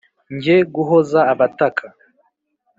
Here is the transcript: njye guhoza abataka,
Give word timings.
njye 0.35 0.55
guhoza 0.73 1.19
abataka, 1.33 1.85